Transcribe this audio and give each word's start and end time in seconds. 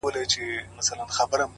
پټ 0.05 0.15
کي 0.33 0.47
څرگند 0.85 1.29
دی! 1.39 1.45